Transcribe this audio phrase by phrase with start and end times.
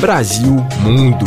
[0.00, 0.52] Brasil
[0.82, 1.24] Mundo.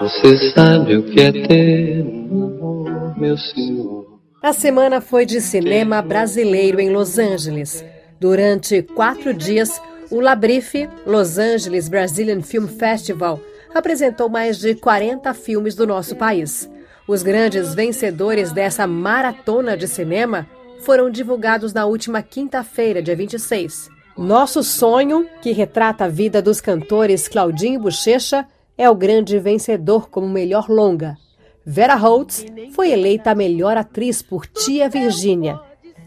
[0.00, 4.18] Você sabe o que é ter um amor, meu senhor.
[4.42, 7.84] A semana foi de cinema brasileiro em Los Angeles.
[8.20, 9.80] Durante quatro dias,
[10.10, 13.40] o Labrife, Los Angeles Brazilian Film Festival,
[13.74, 16.68] apresentou mais de 40 filmes do nosso país.
[17.06, 20.46] Os grandes vencedores dessa maratona de cinema
[20.80, 23.97] foram divulgados na última quinta-feira, dia 26.
[24.18, 28.44] Nosso Sonho, que retrata a vida dos cantores Claudinho Bochecha,
[28.76, 31.16] é o grande vencedor como melhor longa.
[31.64, 35.60] Vera Holtz foi eleita a melhor atriz por Tia Virgínia.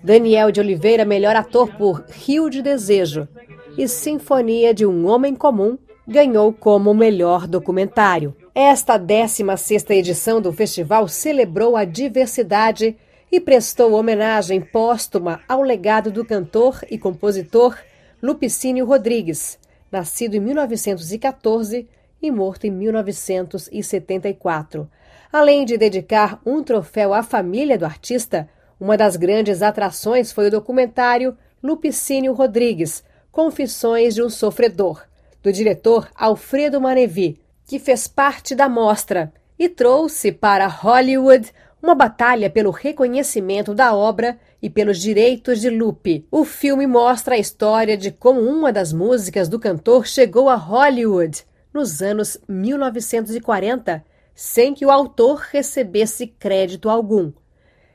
[0.04, 3.30] Daniel de Oliveira, melhor ator por Rio de Desejo.
[3.78, 8.36] E Sinfonia de um Homem Comum ganhou como melhor documentário.
[8.54, 12.98] Esta 16ª edição do festival celebrou a diversidade
[13.32, 17.78] e prestou homenagem póstuma ao legado do cantor e compositor
[18.22, 19.58] Lupicínio Rodrigues,
[19.92, 21.90] nascido em 1914
[22.22, 24.88] e morto em 1974.
[25.34, 28.48] Além de dedicar um troféu à família do artista,
[28.80, 35.02] uma das grandes atrações foi o documentário Lupicínio Rodrigues, Confissões de um Sofredor,
[35.42, 42.50] do diretor Alfredo Manevi, que fez parte da mostra e trouxe para Hollywood uma batalha
[42.50, 46.28] pelo reconhecimento da obra e pelos direitos de Lupe.
[46.30, 51.44] O filme mostra a história de como uma das músicas do cantor chegou a Hollywood
[51.74, 54.04] nos anos 1940,
[54.36, 57.32] sem que o autor recebesse crédito algum.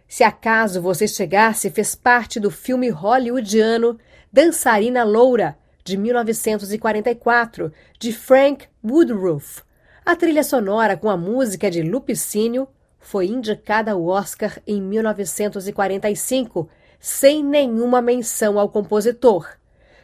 [0.09, 3.99] Se acaso você chegasse, fez parte do filme hollywoodiano
[4.33, 9.63] Dançarina Loura, de 1944, de Frank Woodruff.
[10.05, 12.69] A trilha sonora com a música de Lupicínio
[13.07, 16.69] foi indicada ao Oscar em 1945,
[16.99, 19.49] sem nenhuma menção ao compositor.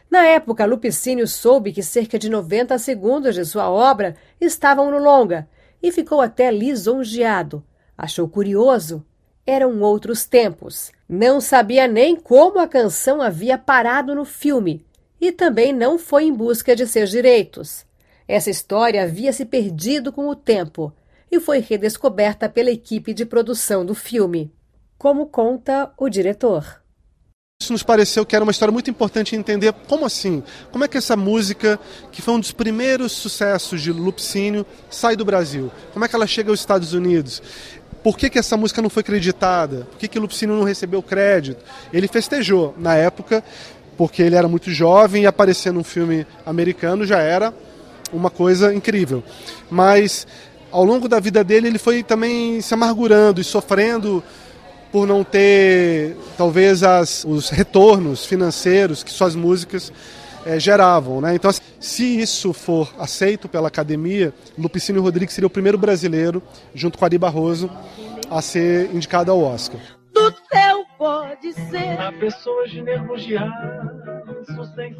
[0.09, 5.49] Na época, Lupicínio soube que cerca de 90 segundos de sua obra estavam no longa
[5.81, 7.61] e ficou até lisonjeado.
[7.97, 9.05] Achou curioso.
[9.45, 10.89] Eram outros tempos.
[11.09, 14.85] Não sabia nem como a canção havia parado no filme
[15.19, 17.85] e também não foi em busca de seus direitos.
[18.25, 20.93] Essa história havia se perdido com o tempo
[21.35, 24.53] e foi redescoberta pela equipe de produção do filme.
[24.99, 26.81] Como conta o diretor.
[27.59, 30.97] Isso nos pareceu que era uma história muito importante entender como assim, como é que
[30.97, 31.79] essa música,
[32.11, 35.71] que foi um dos primeiros sucessos de Lupicínio, sai do Brasil?
[35.91, 37.41] Como é que ela chega aos Estados Unidos?
[38.03, 39.87] Por que, que essa música não foi creditada?
[39.89, 41.63] Por que, que Lupicínio não recebeu crédito?
[41.91, 43.43] Ele festejou na época,
[43.97, 47.53] porque ele era muito jovem e aparecer num filme americano já era
[48.11, 49.23] uma coisa incrível.
[49.69, 50.27] Mas
[50.73, 54.23] ao longo da vida dele, ele foi também se amargurando e sofrendo
[54.91, 59.93] por não ter, talvez, as, os retornos financeiros que suas músicas
[60.45, 61.21] é, geravam.
[61.21, 61.35] Né?
[61.35, 66.41] Então, se isso for aceito pela academia, Lupicínio Rodrigues seria o primeiro brasileiro,
[66.73, 67.69] junto com Ari Barroso,
[68.29, 69.79] a ser indicado ao Oscar.
[70.11, 72.81] Do céu pode ser a pessoa de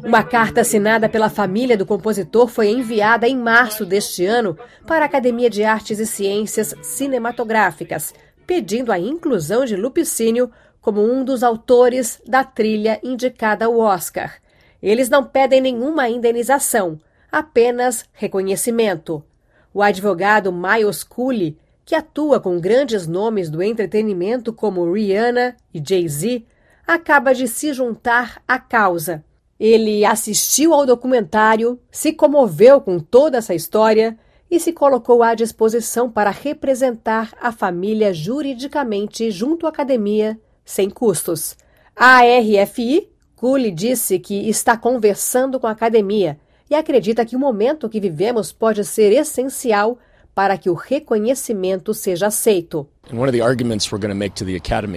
[0.04, 4.56] uma carta assinada pela família do compositor foi enviada em março deste ano
[4.86, 8.14] para a Academia de Artes e Ciências Cinematográficas,
[8.46, 10.50] pedindo a inclusão de Lupicínio
[10.80, 14.34] como um dos autores da trilha indicada ao Oscar.
[14.82, 17.00] Eles não pedem nenhuma indenização,
[17.32, 19.24] apenas reconhecimento.
[19.72, 26.44] O advogado Miles Cooley, que atua com grandes nomes do entretenimento como Rihanna e Jay-Z,
[26.86, 29.24] acaba de se juntar à causa.
[29.58, 34.18] Ele assistiu ao documentário, se comoveu com toda essa história
[34.50, 41.56] e se colocou à disposição para representar a família juridicamente junto à academia, sem custos.
[41.94, 46.38] A RFI, Cooley disse que está conversando com a academia
[46.68, 49.98] e acredita que o momento que vivemos pode ser essencial
[50.34, 52.88] para que o reconhecimento seja aceito.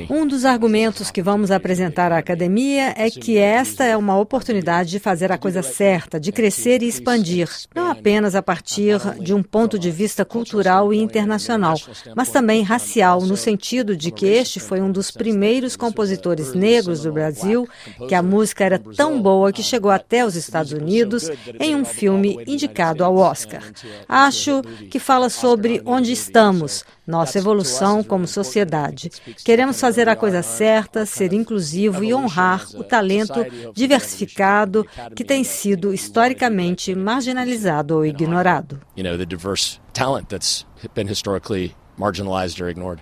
[0.10, 5.00] Um dos argumentos que vamos apresentar à academia é que esta é uma oportunidade de
[5.00, 9.78] fazer a coisa certa, de crescer e expandir, não apenas a partir de um ponto
[9.78, 11.76] de vista cultural e internacional,
[12.16, 17.12] mas também racial, no sentido de que este foi um dos primeiros compositores negros do
[17.12, 17.68] Brasil,
[18.08, 21.30] que a música era tão boa que chegou até os Estados Unidos
[21.60, 23.64] em um filme indicado ao Oscar.
[24.08, 29.10] Acho que fala sobre onde estamos, nossa evolução como sociedade.
[29.44, 35.94] Queremos fazer a coisa certa, ser inclusivo e honrar o talento diversificado que tem sido
[35.94, 38.82] historicamente marginalizado ou ignorado.
[38.98, 43.02] You know, the diverse talent that's been historically marginalized or ignored.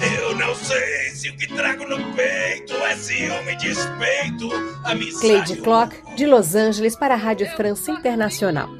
[0.00, 4.48] Eu não sei Se o que trago no peito é ciúme e despeito,
[4.84, 8.70] a Cleide Clock, de Los Angeles, para a Rádio França Internacional.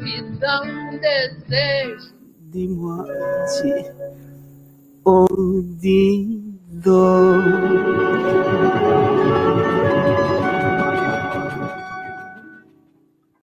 [0.00, 2.14] Que quando a vejo,
[2.52, 2.66] me